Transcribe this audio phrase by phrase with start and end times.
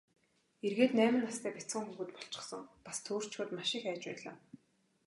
[0.65, 4.35] Эргээд найман настай бяцхан хүүхэд болчихсон, бас төөрчхөөд маш их айж байлаа.